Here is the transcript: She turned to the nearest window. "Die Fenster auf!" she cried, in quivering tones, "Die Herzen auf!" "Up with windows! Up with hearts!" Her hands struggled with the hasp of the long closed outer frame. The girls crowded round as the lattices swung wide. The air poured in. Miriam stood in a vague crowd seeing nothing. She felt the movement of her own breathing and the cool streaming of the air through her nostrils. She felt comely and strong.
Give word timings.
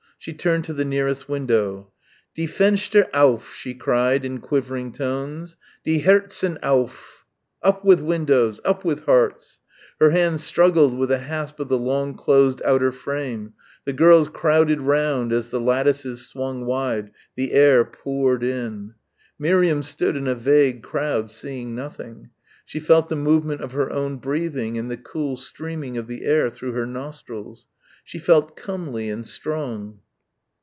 She 0.19 0.33
turned 0.33 0.65
to 0.65 0.73
the 0.73 0.85
nearest 0.85 1.27
window. 1.27 1.91
"Die 2.35 2.45
Fenster 2.45 3.09
auf!" 3.11 3.55
she 3.55 3.73
cried, 3.73 4.23
in 4.23 4.39
quivering 4.39 4.91
tones, 4.91 5.57
"Die 5.83 5.97
Herzen 5.97 6.59
auf!" 6.61 7.25
"Up 7.63 7.83
with 7.83 8.01
windows! 8.01 8.61
Up 8.63 8.85
with 8.85 9.05
hearts!" 9.05 9.61
Her 9.99 10.11
hands 10.11 10.43
struggled 10.43 10.95
with 10.95 11.09
the 11.09 11.17
hasp 11.17 11.59
of 11.59 11.69
the 11.69 11.77
long 11.79 12.13
closed 12.13 12.61
outer 12.63 12.91
frame. 12.91 13.53
The 13.85 13.93
girls 13.93 14.27
crowded 14.27 14.79
round 14.81 15.33
as 15.33 15.49
the 15.49 15.59
lattices 15.59 16.27
swung 16.27 16.67
wide. 16.67 17.09
The 17.35 17.53
air 17.53 17.83
poured 17.83 18.43
in. 18.43 18.93
Miriam 19.39 19.81
stood 19.81 20.15
in 20.15 20.27
a 20.27 20.35
vague 20.35 20.83
crowd 20.83 21.31
seeing 21.31 21.73
nothing. 21.73 22.29
She 22.63 22.79
felt 22.79 23.09
the 23.09 23.15
movement 23.15 23.61
of 23.61 23.71
her 23.71 23.89
own 23.91 24.17
breathing 24.17 24.77
and 24.77 24.91
the 24.91 24.97
cool 24.97 25.35
streaming 25.35 25.97
of 25.97 26.05
the 26.05 26.25
air 26.25 26.51
through 26.51 26.73
her 26.73 26.85
nostrils. 26.85 27.65
She 28.03 28.19
felt 28.19 28.55
comely 28.55 29.09
and 29.09 29.25
strong. 29.27 29.99